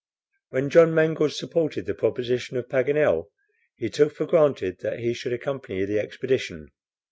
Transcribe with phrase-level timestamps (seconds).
[0.49, 3.29] When John Mangles supported the proposition of Paganel,
[3.75, 6.69] he took for granted that he should accompany the expedition.